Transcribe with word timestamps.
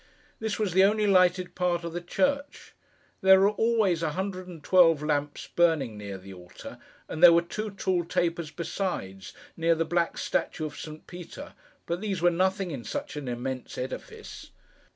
This 0.39 0.57
was 0.57 0.73
the 0.73 0.83
only 0.83 1.05
lighted 1.05 1.53
part 1.53 1.83
of 1.83 1.93
the 1.93 2.01
church. 2.01 2.73
There 3.21 3.41
are 3.41 3.51
always 3.51 4.01
a 4.01 4.13
hundred 4.13 4.47
and 4.47 4.63
twelve 4.63 5.03
lamps 5.03 5.47
burning 5.55 5.95
near 5.95 6.17
the 6.17 6.33
altar, 6.33 6.79
and 7.07 7.21
there 7.21 7.31
were 7.31 7.43
two 7.43 7.69
tall 7.69 8.03
tapers, 8.03 8.49
besides, 8.49 9.31
near 9.55 9.75
the 9.75 9.85
black 9.85 10.17
statue 10.17 10.65
of 10.65 10.75
St. 10.75 11.05
Peter; 11.05 11.53
but 11.85 12.01
these 12.01 12.19
were 12.19 12.31
nothing 12.31 12.71
in 12.71 12.83
such 12.83 13.15
an 13.15 13.27
immense 13.27 13.77
edifice. 13.77 14.49